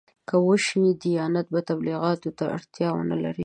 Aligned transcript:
که 0.29 0.35
داسې 0.37 0.45
وشي 0.47 0.83
دیانت 1.01 1.45
به 1.53 1.59
تبلیغاتو 1.69 2.29
ته 2.37 2.43
اړتیا 2.55 2.89
ونه 2.93 3.15
لري. 3.23 3.39